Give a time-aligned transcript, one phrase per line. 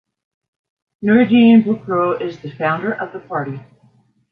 [1.03, 3.59] Noureddine Boukrou is the founder of the party.